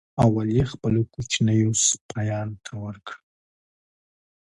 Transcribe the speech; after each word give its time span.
اول 0.23 0.47
یې 0.57 0.63
خپلو 0.73 1.01
کوچنیو 1.13 1.71
سپیانو 1.87 2.57
ته 2.65 2.73
ورکړه. 2.83 3.15